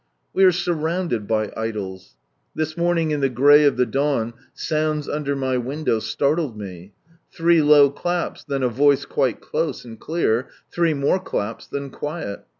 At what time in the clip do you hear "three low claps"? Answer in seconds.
7.31-8.43